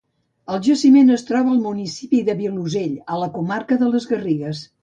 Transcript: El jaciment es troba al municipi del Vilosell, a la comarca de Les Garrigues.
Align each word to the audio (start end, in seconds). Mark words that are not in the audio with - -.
El 0.53 0.61
jaciment 0.67 1.11
es 1.15 1.25
troba 1.27 1.53
al 1.57 1.61
municipi 1.67 2.23
del 2.31 2.39
Vilosell, 2.41 2.99
a 3.17 3.23
la 3.25 3.31
comarca 3.39 3.81
de 3.83 3.95
Les 3.95 4.11
Garrigues. 4.15 4.69